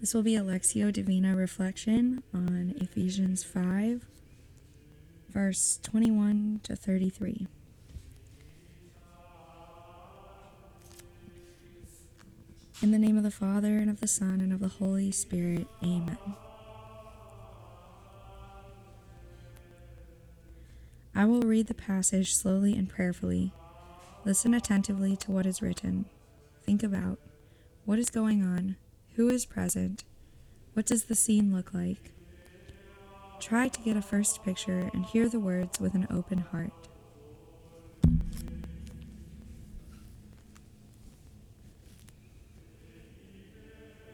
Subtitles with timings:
[0.00, 4.04] This will be a Lectio Divina reflection on Ephesians 5,
[5.30, 7.46] verse 21 to 33.
[12.82, 15.66] In the name of the Father, and of the Son, and of the Holy Spirit,
[15.82, 16.18] amen.
[21.14, 23.54] I will read the passage slowly and prayerfully.
[24.26, 26.04] Listen attentively to what is written.
[26.64, 27.18] Think about
[27.86, 28.76] what is going on
[29.16, 30.04] who is present?
[30.74, 32.12] What does the scene look like?
[33.40, 36.72] Try to get a first picture and hear the words with an open heart.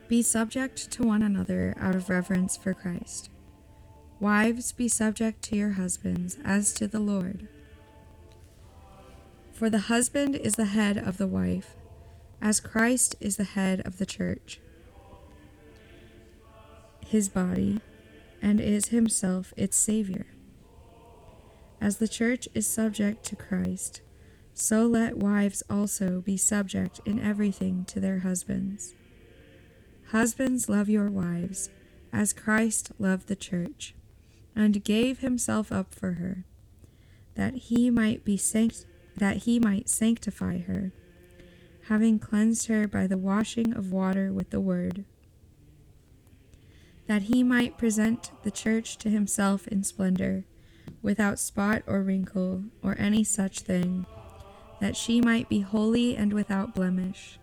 [0.06, 3.28] Be subject to one another out of reverence for Christ.
[4.20, 7.48] Wives, be subject to your husbands as to the Lord.
[9.52, 11.74] For the husband is the head of the wife,
[12.40, 14.60] as Christ is the head of the church
[17.12, 17.78] his body,
[18.40, 20.26] and is himself its Savior.
[21.78, 24.00] As the church is subject to Christ,
[24.54, 28.94] so let wives also be subject in everything to their husbands.
[30.08, 31.68] Husbands, love your wives,
[32.14, 33.94] as Christ loved the church,
[34.56, 36.46] and gave himself up for her,
[37.34, 38.86] that he might be sanct-
[39.18, 40.92] that he might sanctify her,
[41.88, 45.04] having cleansed her by the washing of water with the word
[47.06, 50.44] that he might present the church to himself in splendor,
[51.00, 54.06] without spot or wrinkle or any such thing,
[54.80, 57.38] that she might be holy and without blemish.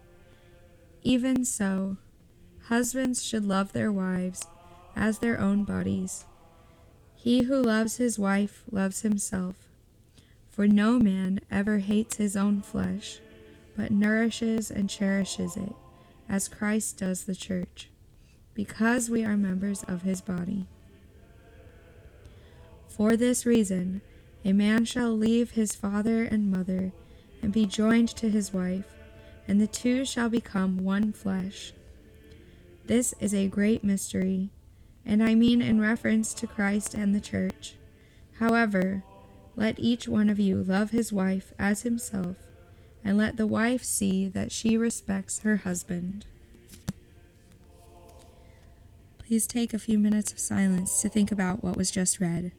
[1.04, 1.98] Even so,
[2.64, 4.46] husbands should love their wives
[4.96, 6.26] as their own bodies.
[7.16, 9.70] He who loves his wife loves himself.
[10.50, 13.20] For no man ever hates his own flesh,
[13.76, 15.73] but nourishes and cherishes it,
[16.28, 17.90] as Christ does the church
[18.60, 20.68] because we are members of his body.
[22.90, 24.02] For this reason,
[24.44, 26.92] a man shall leave his father and mother
[27.42, 28.98] and be joined to his wife,
[29.48, 31.72] and the two shall become one flesh.
[32.86, 34.50] This is a great mystery,
[35.06, 37.76] and I mean in reference to Christ and the church.
[38.39, 39.06] However,
[39.56, 42.36] let each one of you love his wife as himself,
[43.06, 46.26] and let the wife see that she respects her husband.
[49.30, 52.52] Please take a few minutes of silence to think about what was just read.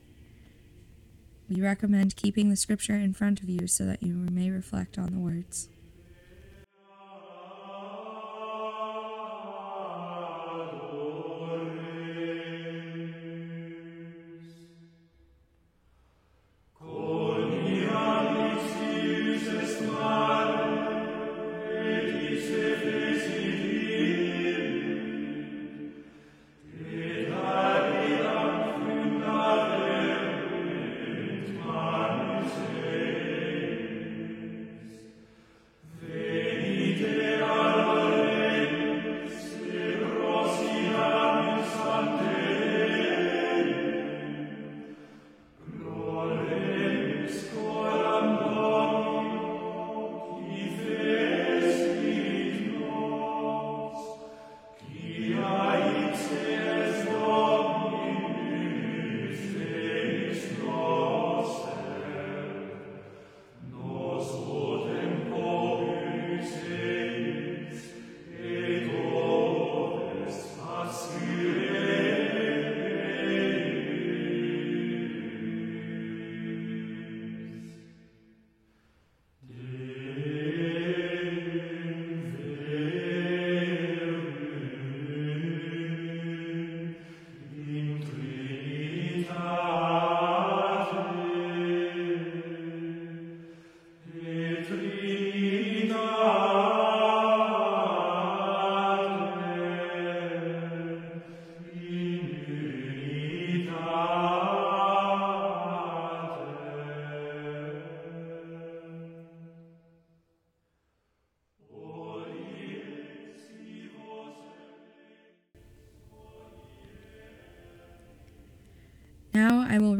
[1.48, 5.12] We recommend keeping the scripture in front of you so that you may reflect on
[5.12, 5.68] the words.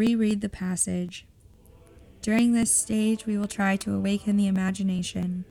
[0.01, 1.27] Reread the passage.
[2.23, 5.45] During this stage, we will try to awaken the imagination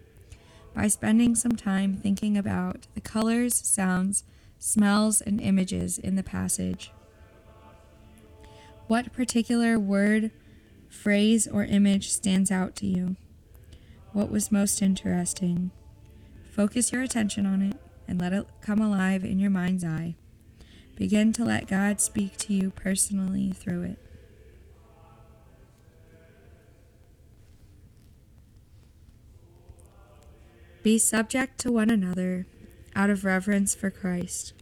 [0.73, 4.23] by spending some time thinking about the colors, sounds,
[4.57, 6.91] smells, and images in the passage.
[8.87, 10.31] What particular word,
[10.89, 13.17] phrase, or image stands out to you?
[14.13, 15.69] What was most interesting?
[16.51, 20.15] Focus your attention on it and let it come alive in your mind's eye.
[20.95, 24.08] Begin to let God speak to you personally through it.
[30.81, 32.45] Be subject to one another
[32.95, 34.53] out of reverence for Christ.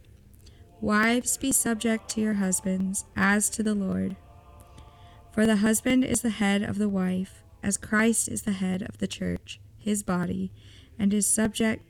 [0.80, 4.16] Wives, be subject to your husbands as to the Lord.
[5.32, 8.98] For the husband is the head of the wife, as Christ is the head of
[8.98, 10.50] the church, his body,
[10.98, 11.84] and is subject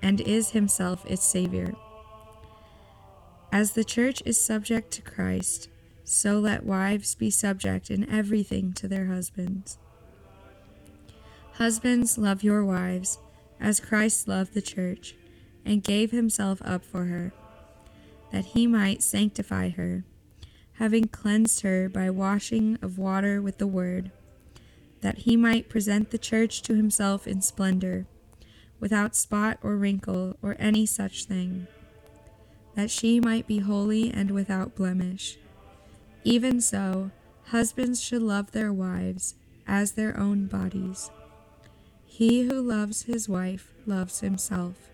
[0.00, 1.74] and is himself its savior.
[3.50, 5.68] As the church is subject to Christ,
[6.04, 9.78] so let wives be subject in everything to their husbands.
[11.54, 13.18] Husbands, love your wives,
[13.60, 15.14] as Christ loved the church,
[15.64, 17.32] and gave himself up for her,
[18.30, 20.04] that he might sanctify her,
[20.74, 24.10] having cleansed her by washing of water with the word,
[25.00, 28.06] that he might present the church to himself in splendor,
[28.80, 31.66] without spot or wrinkle or any such thing,
[32.74, 35.38] that she might be holy and without blemish.
[36.24, 37.10] Even so,
[37.46, 39.34] husbands should love their wives
[39.66, 41.10] as their own bodies.
[42.16, 44.88] He who loves his wife loves himself.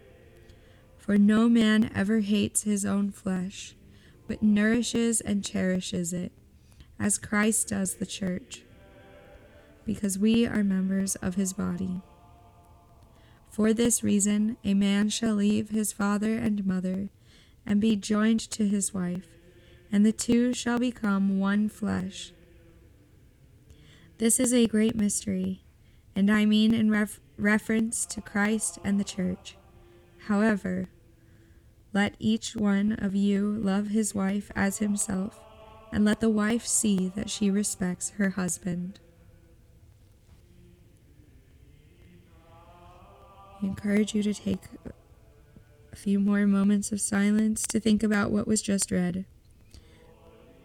[0.96, 3.74] For no man ever hates his own flesh,
[4.26, 6.32] but nourishes and cherishes it,
[6.98, 8.62] as Christ does the church,
[9.84, 12.00] because we are members of his body.
[13.50, 17.10] For this reason, a man shall leave his father and mother,
[17.66, 19.28] and be joined to his wife,
[19.92, 22.32] and the two shall become one flesh.
[24.16, 25.60] This is a great mystery
[26.14, 29.56] and I mean in ref- reference to Christ and the church.
[30.26, 30.88] However,
[31.92, 35.40] let each one of you love his wife as himself,
[35.92, 39.00] and let the wife see that she respects her husband.
[43.62, 44.62] I encourage you to take
[45.92, 49.24] a few more moments of silence to think about what was just read.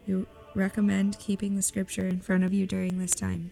[0.07, 3.51] We recommend keeping the scripture in front of you during this time.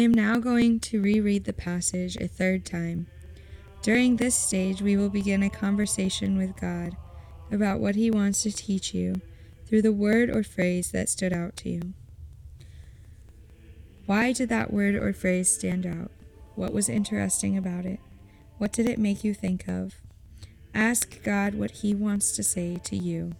[0.00, 3.06] I am now going to reread the passage a third time.
[3.82, 6.96] During this stage, we will begin a conversation with God
[7.52, 9.20] about what He wants to teach you
[9.66, 11.92] through the word or phrase that stood out to you.
[14.06, 16.10] Why did that word or phrase stand out?
[16.54, 18.00] What was interesting about it?
[18.56, 19.96] What did it make you think of?
[20.74, 23.32] Ask God what He wants to say to you.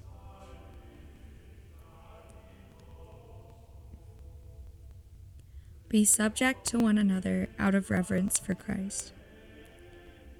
[5.91, 9.13] Be subject to one another out of reverence for Christ.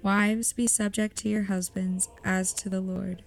[0.01, 3.23] Wives, be subject to your husbands as to the Lord.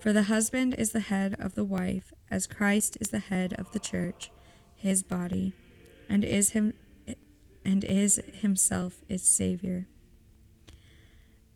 [0.00, 3.70] For the husband is the head of the wife, as Christ is the head of
[3.70, 4.32] the church,
[4.74, 5.54] his body,
[6.08, 6.74] and is him
[7.64, 9.86] and is himself its savior.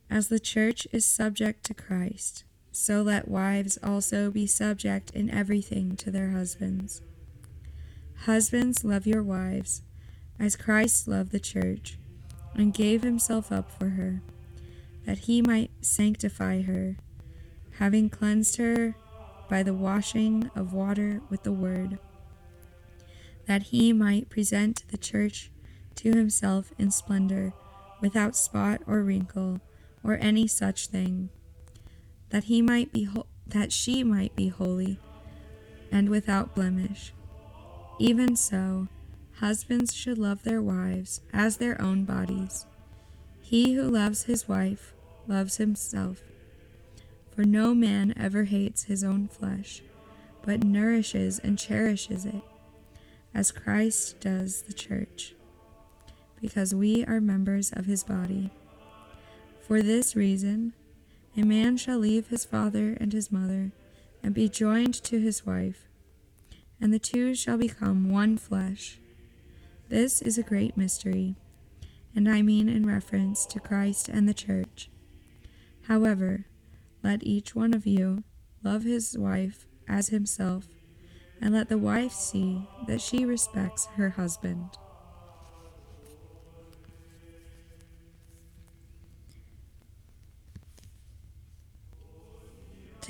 [0.08, 5.96] As the church is subject to Christ, so let wives also be subject in everything
[5.96, 7.02] to their husbands.
[8.26, 9.80] Husbands, love your wives,
[10.38, 11.98] as Christ loved the church,
[12.54, 14.20] and gave himself up for her,
[15.06, 16.96] that he might sanctify her,
[17.78, 18.94] having cleansed her
[19.48, 21.98] by the washing of water with the word,
[23.46, 25.50] that he might present the church
[25.94, 27.54] to himself in splendor,
[28.02, 29.60] without spot or wrinkle,
[30.04, 31.30] or any such thing
[32.28, 34.98] that he might be ho- that she might be holy
[35.90, 37.12] and without blemish.
[38.00, 38.88] Even so,
[39.40, 42.64] husbands should love their wives as their own bodies.
[43.42, 44.94] He who loves his wife
[45.28, 46.22] loves himself.
[47.36, 49.82] For no man ever hates his own flesh,
[50.42, 52.40] but nourishes and cherishes it,
[53.34, 55.34] as Christ does the church,
[56.40, 58.50] because we are members of his body.
[59.60, 60.72] For this reason,
[61.36, 63.72] a man shall leave his father and his mother,
[64.22, 65.86] and be joined to his wife,
[66.80, 68.98] and the two shall become one flesh.
[69.88, 71.36] This is a great mystery,
[72.14, 74.90] and I mean in reference to Christ and the church.
[75.88, 76.46] However,
[77.02, 78.24] let each one of you
[78.62, 80.68] love his wife as himself,
[81.40, 84.70] and let the wife see that she respects her husband.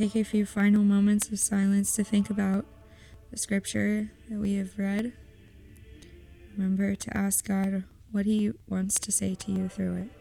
[0.01, 2.65] take a few final moments of silence to think about
[3.31, 5.13] the scripture that we have read.
[6.57, 10.20] Remember to ask God what He wants to say to you through it.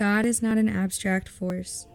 [0.00, 1.86] God is not an abstract force,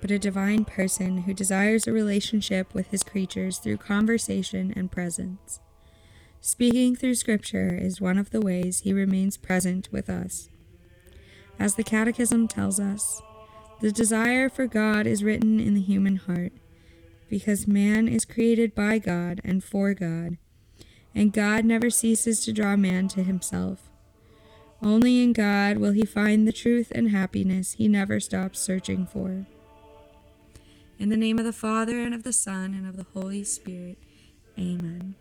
[0.00, 5.60] but a divine person who desires a relationship with his creatures through conversation and presence.
[6.40, 10.48] Speaking through Scripture is one of the ways he remains present with us.
[11.58, 13.20] As the Catechism tells us,
[13.82, 16.52] the desire for God is written in the human heart,
[17.28, 20.38] because man is created by God and for God,
[21.14, 23.90] and God never ceases to draw man to himself.
[24.82, 29.46] Only in God will he find the truth and happiness he never stops searching for.
[30.98, 33.98] In the name of the Father, and of the Son, and of the Holy Spirit,
[34.58, 35.14] amen.